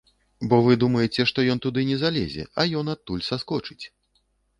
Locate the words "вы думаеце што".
0.67-1.43